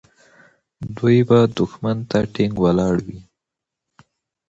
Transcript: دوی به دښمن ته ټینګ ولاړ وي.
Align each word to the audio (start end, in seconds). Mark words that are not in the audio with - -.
دوی 0.97 1.19
به 1.27 1.39
دښمن 1.57 1.97
ته 2.09 2.19
ټینګ 2.33 2.53
ولاړ 2.63 2.95
وي. 3.07 3.19